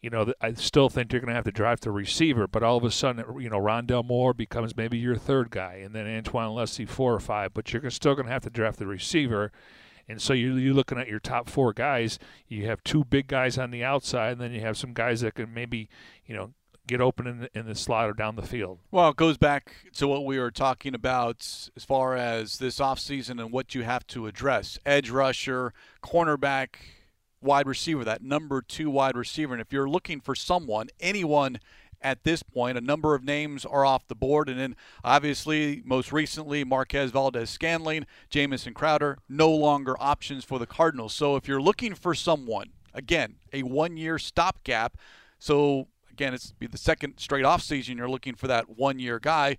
[0.00, 2.46] you know, I still think you're going to have to drive the receiver.
[2.46, 5.94] But all of a sudden, you know, Rondale Moore becomes maybe your third guy, and
[5.94, 7.52] then Antoine Wesley four or five.
[7.52, 9.52] But you're still going to have to draft the receiver.
[10.08, 12.18] And so you're, you're looking at your top four guys.
[12.46, 15.34] You have two big guys on the outside, and then you have some guys that
[15.34, 15.88] can maybe,
[16.26, 16.52] you know,
[16.86, 18.78] get open in the, in the slot or down the field.
[18.90, 21.38] Well, it goes back to what we were talking about
[21.76, 26.76] as far as this offseason and what you have to address edge rusher, cornerback,
[27.42, 29.54] wide receiver, that number two wide receiver.
[29.54, 31.58] And if you're looking for someone, anyone
[32.06, 34.48] at this point, a number of names are off the board.
[34.48, 41.12] And then obviously, most recently, Marquez Valdes-Scantling, Jamison Crowder, no longer options for the Cardinals.
[41.12, 44.96] So if you're looking for someone, again, a one year stopgap.
[45.40, 49.56] So again, it's be the second straight offseason you're looking for that one year guy.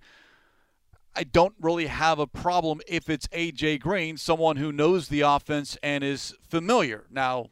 [1.14, 5.76] I don't really have a problem if it's AJ Green, someone who knows the offense
[5.82, 7.04] and is familiar.
[7.10, 7.50] Now,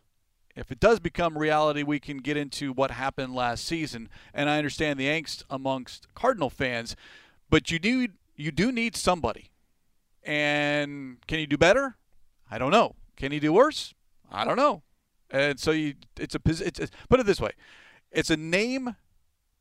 [0.56, 4.58] if it does become reality, we can get into what happened last season, and I
[4.58, 6.96] understand the angst amongst Cardinal fans,
[7.50, 9.50] but you do you do need somebody.
[10.22, 11.96] And can he do better?
[12.50, 12.96] I don't know.
[13.16, 13.94] Can he do worse?
[14.30, 14.82] I don't know.
[15.30, 17.52] And so you, it's a it's put it this way,
[18.10, 18.96] it's a name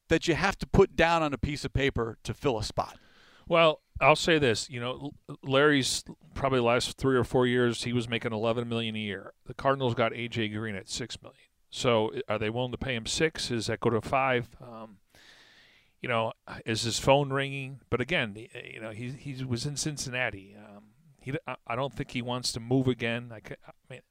[0.07, 2.97] that you have to put down on a piece of paper to fill a spot?
[3.47, 4.69] Well, I'll say this.
[4.69, 6.03] You know, Larry's
[6.33, 9.33] probably the last three or four years he was making 11 million a year.
[9.45, 11.39] The Cardinals got AJ Green at six million.
[11.69, 13.51] So are they willing to pay him six?
[13.51, 14.47] Is that go to five?
[14.61, 14.97] Um,
[16.01, 16.33] you know,
[16.65, 17.79] is his phone ringing?
[17.89, 20.55] But again, you know, he he was in Cincinnati.
[20.55, 20.83] Um,
[21.19, 21.33] he
[21.65, 23.31] I don't think he wants to move again.
[23.33, 24.01] I, I mean,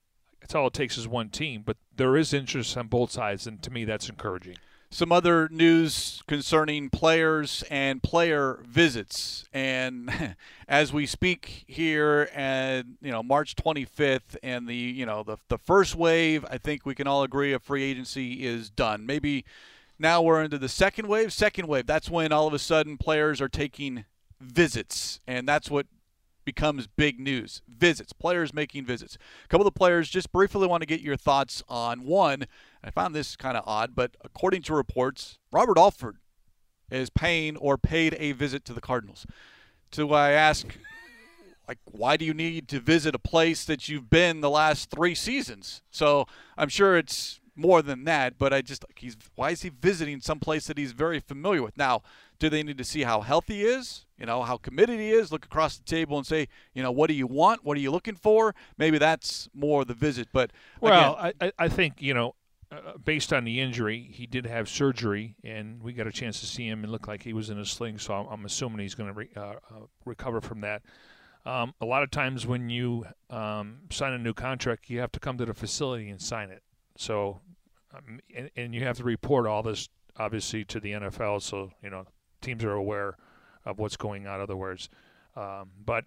[0.42, 3.62] it's all it takes is one team, but there is interest on both sides, and
[3.62, 4.56] to me, that's encouraging.
[4.94, 10.36] Some other news concerning players and player visits, and
[10.68, 15.58] as we speak here, and you know March 25th, and the you know the the
[15.58, 19.04] first wave, I think we can all agree of free agency is done.
[19.04, 19.44] Maybe
[19.98, 21.32] now we're into the second wave.
[21.32, 24.04] Second wave, that's when all of a sudden players are taking
[24.40, 25.88] visits, and that's what
[26.44, 27.62] becomes big news.
[27.68, 29.16] Visits, players making visits.
[29.44, 32.46] A couple of the players just briefly want to get your thoughts on one.
[32.82, 36.18] I found this kind of odd, but according to reports, Robert Alford
[36.90, 39.26] is paying or paid a visit to the Cardinals.
[39.92, 40.76] So I ask,
[41.68, 45.14] like, why do you need to visit a place that you've been the last three
[45.14, 45.82] seasons?
[45.90, 46.26] So
[46.58, 50.40] I'm sure it's more than that, but I just he's why is he visiting some
[50.40, 51.76] place that he's very familiar with?
[51.76, 52.02] Now,
[52.38, 54.04] do they need to see how healthy he is?
[54.18, 55.32] You know, how committed he is?
[55.32, 57.64] Look across the table and say, you know, what do you want?
[57.64, 58.54] What are you looking for?
[58.78, 60.28] Maybe that's more the visit.
[60.32, 62.34] But well, again, I, I think you know,
[62.70, 66.46] uh, based on the injury, he did have surgery, and we got a chance to
[66.46, 67.98] see him and look like he was in a sling.
[67.98, 70.82] So I'm, I'm assuming he's going to re, uh, uh, recover from that.
[71.46, 75.20] Um, a lot of times when you um, sign a new contract, you have to
[75.20, 76.62] come to the facility and sign it.
[76.96, 77.40] So,
[77.94, 81.90] um, and, and, you have to report all this obviously to the NFL, so you
[81.90, 82.06] know
[82.44, 83.16] teams are aware
[83.64, 84.40] of what's going on.
[84.40, 84.88] Other words,
[85.36, 86.04] um, but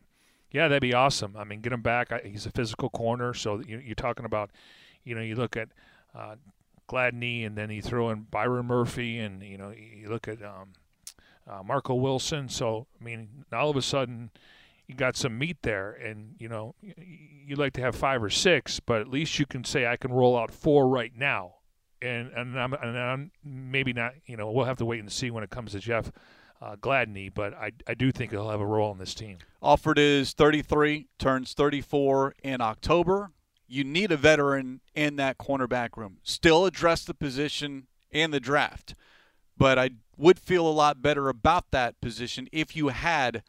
[0.52, 1.36] yeah, that'd be awesome.
[1.38, 2.12] I mean, get him back.
[2.12, 4.52] I, he's a physical corner, so you, are talking about,
[5.04, 5.70] you know, you look at
[6.16, 6.36] uh,
[6.90, 10.74] Gladney, and then you throw in Byron Murphy, and you know, you look at um,
[11.50, 12.50] uh, Marco Wilson.
[12.50, 14.32] So I mean, all of a sudden
[14.88, 18.80] you got some meat there, and you know you'd like to have five or six,
[18.80, 21.56] but at least you can say I can roll out four right now,
[22.02, 24.14] and and I'm, and I'm maybe not.
[24.26, 26.12] You know, we'll have to wait and see when it comes to Jeff
[26.62, 29.38] uh, Gladney, but I I do think he'll have a role in this team.
[29.62, 33.32] Alford is 33, turns 34 in October.
[33.68, 36.18] You need a veteran in that cornerback room.
[36.24, 38.96] Still address the position and the draft,
[39.58, 43.44] but I would feel a lot better about that position if you had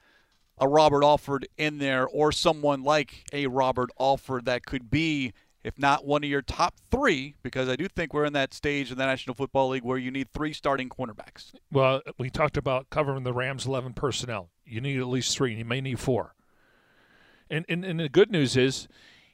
[0.60, 5.32] a Robert Alford in there or someone like a Robert Alford that could be,
[5.68, 8.90] if not one of your top three, because I do think we're in that stage
[8.90, 11.52] in the National Football League where you need three starting cornerbacks.
[11.70, 14.50] Well, we talked about covering the Rams' 11 personnel.
[14.64, 16.34] You need at least three, and you may need four.
[17.48, 18.88] And, and, and the good news is,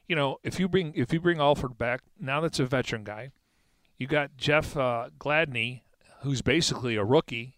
[0.07, 3.31] you know, if you bring if you bring Alford back, now that's a veteran guy.
[3.97, 5.81] You got Jeff uh, Gladney,
[6.21, 7.57] who's basically a rookie,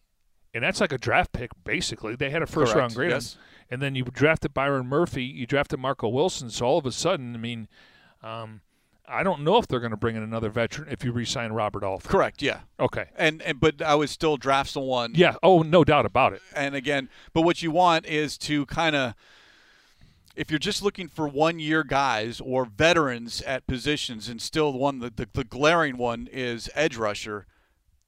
[0.53, 1.51] and that's like a draft pick.
[1.63, 2.79] Basically, they had a first Correct.
[2.79, 3.11] round grade.
[3.11, 3.37] Yes
[3.69, 6.49] and then you drafted Byron Murphy, you drafted Marco Wilson.
[6.49, 7.67] So all of a sudden, I mean,
[8.23, 8.61] um,
[9.07, 11.83] I don't know if they're going to bring in another veteran if you re-sign Robert
[11.83, 12.11] Alford.
[12.11, 12.41] Correct.
[12.41, 12.61] Yeah.
[12.79, 13.05] Okay.
[13.15, 15.13] And and but I would still draft someone.
[15.15, 15.35] Yeah.
[15.41, 16.41] Oh, no doubt about it.
[16.53, 19.13] And again, but what you want is to kind of.
[20.35, 24.99] If you're just looking for one-year guys or veterans at positions, and still the one
[24.99, 27.47] the, the, the glaring one is edge rusher,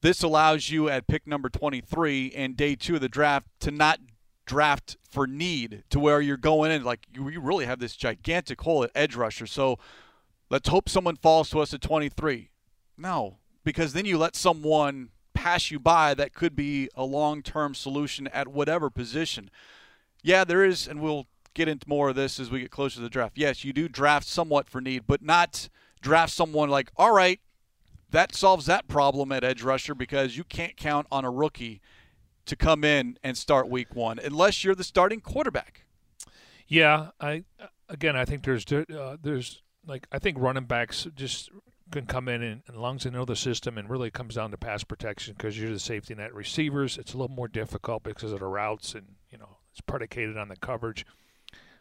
[0.01, 3.99] this allows you at pick number 23 and day two of the draft to not
[4.45, 8.61] draft for need to where you're going in like you, you really have this gigantic
[8.61, 9.47] hole at edge rusher.
[9.47, 9.79] So
[10.49, 12.49] let's hope someone falls to us at 23.
[12.97, 18.27] No, because then you let someone pass you by that could be a long-term solution
[18.27, 19.49] at whatever position.
[20.21, 23.01] Yeah, there is, and we'll get into more of this as we get closer to
[23.01, 23.37] the draft.
[23.37, 25.69] Yes, you do draft somewhat for need, but not
[26.01, 27.39] draft someone like, all right,
[28.11, 31.81] that solves that problem at edge rusher because you can't count on a rookie
[32.45, 35.85] to come in and start week one unless you're the starting quarterback.
[36.67, 37.43] Yeah, I
[37.87, 41.49] again I think there's uh, there's like I think running backs just
[41.91, 44.57] can come in and, and as they know the system and really comes down to
[44.57, 46.33] pass protection because you're the safety net.
[46.33, 50.37] Receivers, it's a little more difficult because of the routes and you know it's predicated
[50.37, 51.05] on the coverage.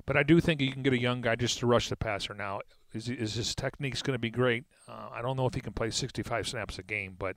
[0.07, 2.33] But I do think you can get a young guy just to rush the passer
[2.33, 2.61] now.
[2.95, 4.65] Is, is his technique's going to be great?
[4.89, 7.37] Uh, I don't know if he can play 65 snaps a game, but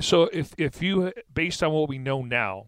[0.00, 2.66] so if if you based on what we know now,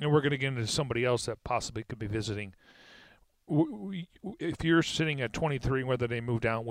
[0.00, 2.54] and we're going to get into somebody else that possibly could be visiting.
[4.38, 6.68] If you're sitting at 23, whether they move down,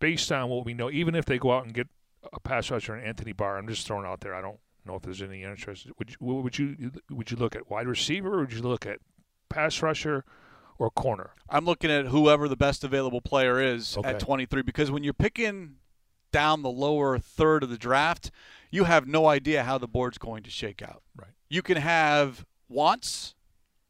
[0.00, 1.88] based on what we know, even if they go out and get
[2.32, 4.34] a pass rusher and Anthony Barr, I'm just throwing out there.
[4.34, 5.86] I don't know if there's any interest.
[5.98, 8.98] Would you, would you would you look at wide receiver or would you look at
[9.48, 10.24] pass rusher
[10.78, 11.30] or corner?
[11.48, 14.10] I'm looking at whoever the best available player is okay.
[14.10, 15.76] at 23 because when you're picking
[16.32, 18.30] down the lower third of the draft,
[18.70, 21.02] you have no idea how the board's going to shake out.
[21.16, 21.30] Right.
[21.48, 23.34] You can have wants.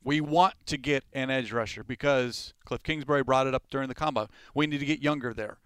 [0.02, 3.94] We want to get an edge rusher because Cliff Kingsbury brought it up during the
[3.94, 4.28] combo.
[4.54, 5.58] We need to get younger there.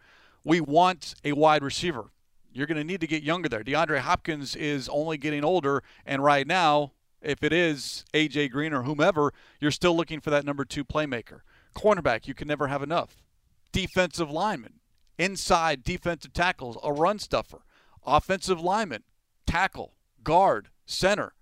[0.44, 2.06] We want a wide receiver.
[2.52, 3.62] You're going to need to get younger there.
[3.62, 6.92] DeAndre Hopkins is only getting older, and right now,
[7.22, 11.40] if it is AJ Green or whomever, you're still looking for that number two playmaker.
[11.74, 13.22] Cornerback, you can never have enough.
[13.70, 14.80] Defensive lineman,
[15.18, 17.62] inside defensive tackles, a run stuffer.
[18.04, 19.04] Offensive lineman,
[19.46, 21.34] tackle, guard, center.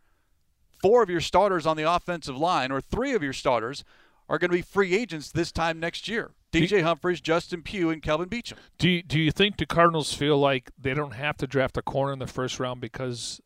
[0.83, 3.85] Four of your starters on the offensive line, or three of your starters,
[4.29, 6.31] are going to be free agents this time next year.
[6.53, 8.55] DJ Humphries, Justin Pugh, and Kelvin Beachum.
[8.79, 11.83] Do you, do you think the Cardinals feel like they don't have to draft a
[11.83, 13.41] corner in the first round because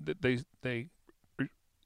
[0.00, 0.88] they they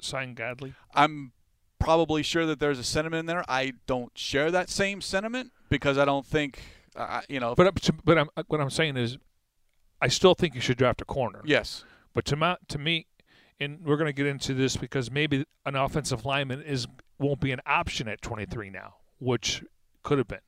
[0.00, 0.74] sign Gladney?
[0.94, 1.32] I'm
[1.78, 3.44] probably sure that there's a sentiment in there.
[3.48, 6.60] I don't share that same sentiment because I don't think,
[6.94, 7.54] uh, you know.
[7.54, 7.74] But
[8.04, 9.18] but I'm, what I'm saying is,
[10.00, 11.42] I still think you should draft a corner.
[11.44, 11.84] Yes.
[12.14, 13.06] But to my, to me,
[13.62, 16.86] and we're going to get into this because maybe an offensive lineman is
[17.18, 19.62] won't be an option at 23 now, which
[20.02, 20.40] could have been.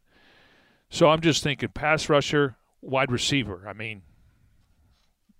[0.91, 3.65] So I'm just thinking pass rusher, wide receiver.
[3.69, 4.03] I mean,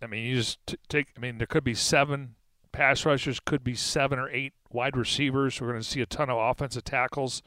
[0.03, 1.09] I mean you just t- take.
[1.17, 2.35] I mean there could be seven
[2.73, 5.61] pass rushers, could be seven or eight wide receivers.
[5.61, 7.43] We're going to see a ton of offensive tackles.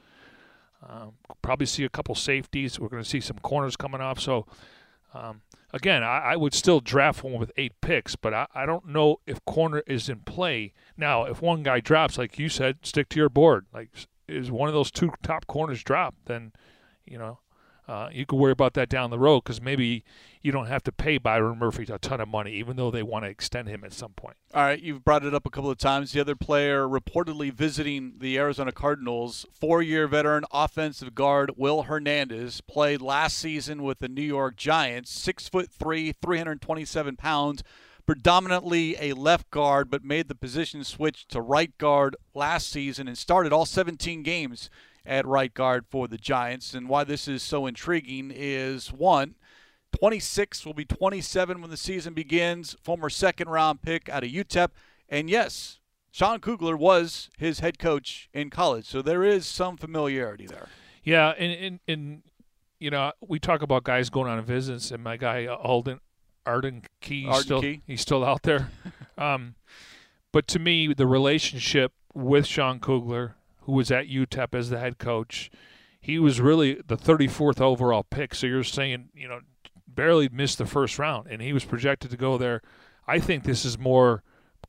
[0.87, 2.79] Um, probably see a couple safeties.
[2.79, 4.19] We're going to see some corners coming off.
[4.19, 4.45] So
[5.13, 5.41] um,
[5.73, 9.19] again, I, I, would still draft one with eight picks, but I, I don't know
[9.25, 10.73] if corner is in play.
[10.95, 13.65] Now, if one guy drops, like you said, stick to your board.
[13.73, 13.89] Like,
[14.27, 16.51] is one of those two top corners drop, then,
[17.05, 17.39] you know,
[17.87, 20.03] uh, you could worry about that down the road because maybe
[20.41, 23.23] you don't have to pay Byron Murphy a ton of money, even though they want
[23.23, 24.35] to extend him at some point.
[24.53, 26.11] All right, you've brought it up a couple of times.
[26.11, 33.01] The other player reportedly visiting the Arizona Cardinals, four-year veteran offensive guard Will Hernandez, played
[33.01, 35.11] last season with the New York Giants.
[35.11, 37.63] Six foot three, 327 pounds
[38.05, 43.17] predominantly a left guard, but made the position switch to right guard last season and
[43.17, 44.69] started all 17 games
[45.07, 46.73] at right guard for the Giants.
[46.73, 49.35] And why this is so intriguing is one,
[49.97, 52.75] 26 will be 27 when the season begins.
[52.83, 54.69] Former second round pick out of UTEP.
[55.09, 55.79] And yes,
[56.11, 58.85] Sean Kugler was his head coach in college.
[58.85, 60.67] So there is some familiarity there.
[61.03, 61.33] Yeah.
[61.37, 62.21] And, and, and
[62.79, 65.99] you know, we talk about guys going on a visits, and my guy, uh, Alden,
[66.45, 67.81] Arden Key, Arden still, Key.
[67.87, 68.69] he's still out there.
[69.17, 69.55] um,
[70.31, 73.36] but to me, the relationship with Sean Kugler
[73.67, 75.51] who was at UTEP as the head coach.
[75.99, 78.33] He was really the 34th overall pick.
[78.33, 79.41] So you're saying, you know,
[79.85, 82.61] barely missed the first round, and he was projected to go there.
[83.05, 84.23] I think this is more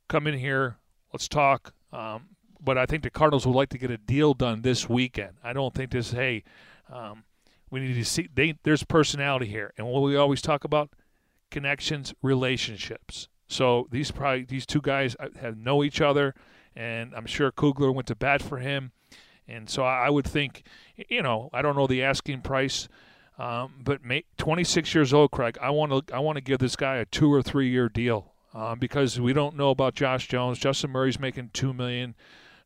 [0.09, 0.77] come in here,
[1.13, 1.73] let's talk.
[1.93, 2.27] Um,
[2.59, 5.35] but I think the Cardinals would like to get a deal done this weekend.
[5.41, 6.43] I don't think this, hey,
[6.91, 7.23] um,
[7.69, 9.73] we need to see, they, there's personality here.
[9.77, 10.89] And what we always talk about
[11.51, 13.29] connections, relationships.
[13.47, 16.35] So these probably these two guys uh, have know each other
[16.75, 18.91] and I'm sure Kugler went to bat for him.
[19.47, 20.63] And so I would think,
[20.95, 22.87] you know, I don't know the asking price,
[23.39, 24.01] um, but
[24.37, 25.57] 26 years old, Craig.
[25.59, 28.33] I want to I want to give this guy a two or three year deal
[28.53, 30.59] uh, because we don't know about Josh Jones.
[30.59, 32.15] Justin Murray's making two million.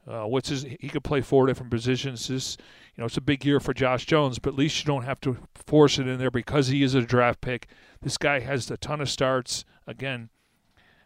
[0.05, 0.63] Uh, what's his?
[0.63, 2.27] He could play four different positions.
[2.27, 2.57] This,
[2.95, 5.21] you know, it's a big year for Josh Jones, but at least you don't have
[5.21, 7.67] to force it in there because he is a draft pick.
[8.01, 9.63] This guy has a ton of starts.
[9.87, 10.29] Again,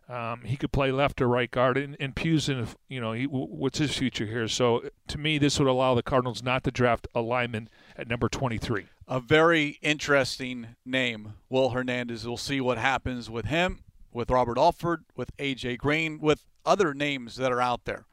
[0.10, 2.68] um, he could play left or right guard, and, and in.
[2.88, 4.48] You know, he, what's his future here?
[4.48, 8.30] So to me, this would allow the Cardinals not to draft a lineman at number
[8.30, 8.86] 23.
[9.08, 12.26] A very interesting name, Will Hernandez.
[12.26, 13.80] We'll see what happens with him,
[14.14, 18.06] with Robert Alford, with AJ Green, with other names that are out there.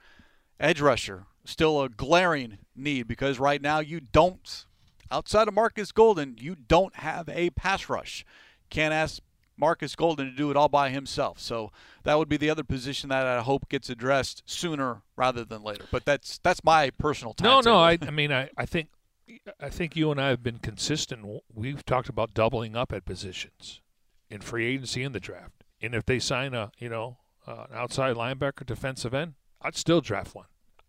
[0.59, 4.67] Edge rusher, still a glaring need because right now you don't,
[5.11, 8.25] outside of Markus Golden, you don't have a pass rush.
[8.71, 9.21] Can't ask
[9.57, 11.39] Markus Golden to do it all by himself.
[11.39, 11.71] So
[12.03, 15.85] that would be the other position that I hope gets addressed sooner rather than later.
[15.91, 18.89] But that's that's my personal No, no, I, I mean I, I think
[19.61, 21.43] I think you and I have been consistent.
[21.53, 23.81] We've talked about doubling up at positions
[24.31, 25.65] in free agency in the draft.
[25.81, 30.01] And if they sign a, you know, uh, an outside linebacker, defensive end, I'd still
[30.01, 30.47] draft one.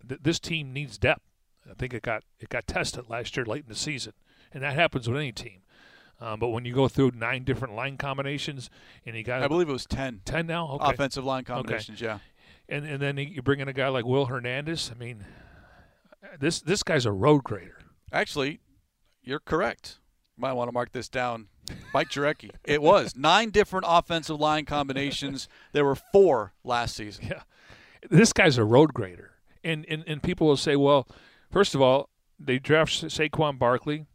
[0.08, 1.22] Th- this team needs depth.
[1.70, 4.14] I think it got it got tested last year late in the season,
[4.54, 5.62] and that happens with any team.
[6.20, 8.70] Um, but when you go through nine different line combinations,
[9.06, 10.22] and you got I believe it was ten.
[10.26, 10.94] Ten now, okay.
[10.94, 12.06] Offensive line combinations, okay.
[12.06, 12.20] yeah.
[12.70, 14.92] And and then you bring in a guy like Will Hernandez.
[14.94, 15.26] I mean,
[16.40, 17.80] this this guy's a road grader.
[18.12, 18.60] Actually,
[19.24, 20.00] you're correct.
[20.38, 21.48] Might want to mark this down.
[21.94, 22.52] Mike Jurecki.
[22.64, 25.48] it was nine different offensive line combinations.
[25.74, 27.28] There were four last season.
[27.28, 27.42] Yeah,
[28.10, 29.32] this guy's a road grader,
[29.64, 31.08] and and and people will say, well,
[31.52, 32.10] first of all,
[32.40, 34.06] they draft Saquon Barkley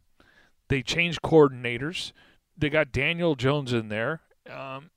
[0.71, 2.13] they changed coordinators.
[2.57, 4.89] They got Daniel Jones in there, Um,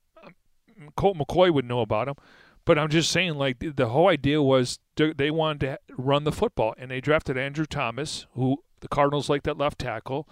[0.95, 2.15] Colt McCoy would know about him.
[2.63, 6.31] But I'm just saying, like the, the whole idea was they wanted to run the
[6.31, 10.27] football, and they drafted Andrew Thomas, who the Cardinals like that left tackle.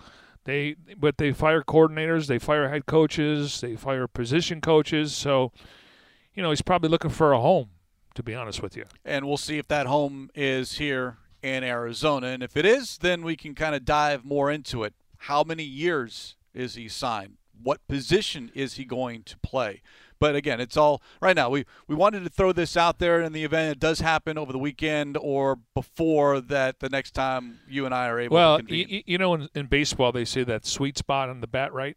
[0.46, 5.14] They but they fire coordinators, they fire head coaches, they fire position coaches.
[5.14, 5.52] So,
[6.34, 7.70] you know, he's probably looking for a home.
[8.16, 12.28] To be honest with you, and we'll see if that home is here in Arizona,
[12.28, 14.94] and if it is, then we can kind of dive more into it.
[15.28, 17.38] How many years is he signed?
[17.62, 19.82] What position is he going to play?
[20.20, 21.50] But again, it's all right now.
[21.50, 24.52] We we wanted to throw this out there in the event it does happen over
[24.52, 26.80] the weekend or before that.
[26.82, 28.36] The next time you and I are able.
[28.36, 31.72] Well, you, you know, in, in baseball they say that sweet spot on the bat,
[31.72, 31.96] right?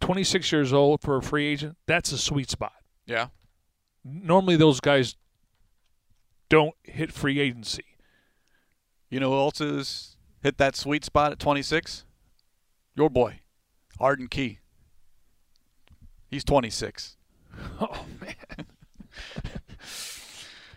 [0.00, 1.76] Twenty six years old for a free agent.
[1.86, 2.72] That's a sweet spot.
[3.06, 3.28] Yeah.
[4.02, 5.16] Normally, those guys
[6.48, 7.84] don't hit free agency.
[9.10, 12.04] You know who else has hit that sweet spot at 26?
[12.94, 13.40] Your boy,
[13.98, 14.58] Arden Key.
[16.30, 17.16] He's 26.
[17.80, 18.66] Oh man.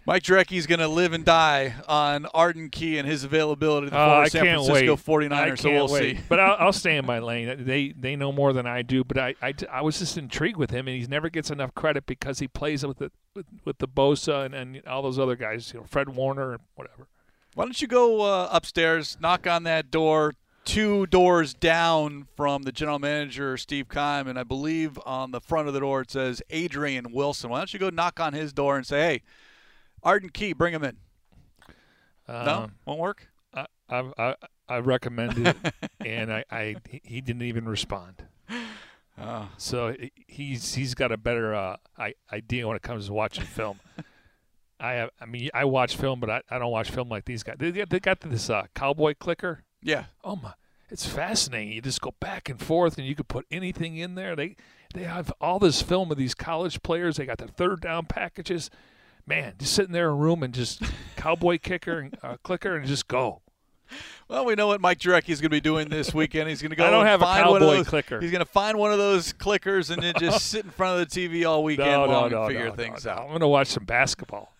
[0.06, 3.98] Mike Jurecki's going to live and die on Arden Key and his availability to the
[3.98, 5.30] uh, I San can't Francisco wait.
[5.32, 6.18] 49ers, so we'll wait.
[6.18, 6.24] see.
[6.30, 7.66] but I'll, I'll stay in my lane.
[7.66, 9.04] They they know more than I do.
[9.04, 12.06] But I, I, I was just intrigued with him, and he never gets enough credit
[12.06, 15.74] because he plays with the with, with the Bosa and, and all those other guys.
[15.74, 17.08] You know, Fred Warner and whatever.
[17.56, 20.34] Why don't you go uh, upstairs, knock on that door,
[20.66, 25.68] two doors down from the general manager, Steve Keim, and I believe on the front
[25.70, 27.50] of the door it says Adrian Wilson.
[27.50, 29.22] Why don't you go knock on his door and say, hey,
[30.04, 30.98] Arden Key, bring him in.
[32.28, 32.36] no?
[32.36, 33.30] Um, Won't work?
[33.54, 34.36] I, I, I,
[34.68, 35.74] I recommended it,
[36.06, 38.26] and I, I he didn't even respond.
[39.18, 39.48] Oh.
[39.58, 41.78] So he- he's he's got a better uh,
[42.34, 43.80] idea when it comes to watching film.
[44.80, 47.44] I have, I mean, I watch film, but I, I don't watch film like these
[47.44, 47.56] guys.
[47.60, 49.64] They, they got this uh, cowboy clicker.
[49.82, 50.06] Yeah.
[50.24, 50.54] Oh my,
[50.90, 51.72] it's fascinating.
[51.74, 54.36] You just go back and forth, and you could put anything in there.
[54.36, 54.56] They
[54.94, 57.18] they have all this film of these college players.
[57.18, 58.70] They got the third down packages.
[59.28, 60.82] Man, just sitting there in a room and just
[61.16, 63.42] cowboy kicker and uh, clicker and just go.
[64.28, 66.50] Well, we know what Mike Jurecki is going to be doing this weekend.
[66.50, 68.20] He's going to go I don't have a find one of cowboy those, clicker.
[68.20, 71.10] He's going to find one of those clickers and then just sit in front of
[71.10, 73.18] the TV all weekend No, no, long no, and figure no, things no, no.
[73.18, 73.24] out.
[73.24, 74.55] I'm going to watch some basketball.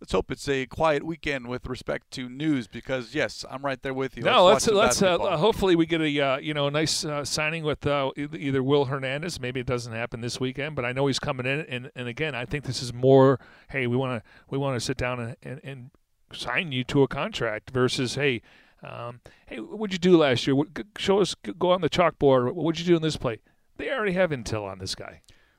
[0.00, 3.94] Let's hope it's a quiet weekend with respect to news because yes, I'm right there
[3.94, 4.22] with you.
[4.22, 7.24] No, let's let's let's uh, hopefully we get a uh, you know a nice uh,
[7.24, 9.40] signing with uh, either- either Will Hernandez.
[9.40, 11.60] Maybe it doesn't happen this weekend, but I know he's coming in.
[11.60, 13.40] And, and again, I think this is more.
[13.70, 15.90] Hey, we want to we want to sit down and, and, and
[16.32, 18.42] sign you to a contract versus hey.
[18.84, 20.56] Um, hey, what'd you do last year?
[20.56, 20.66] What,
[20.98, 22.52] show us, go on the chalkboard.
[22.52, 23.38] What'd you do in this play?
[23.76, 25.22] They already have intel on this guy.